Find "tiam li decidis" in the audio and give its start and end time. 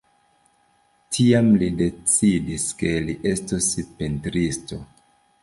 1.17-2.67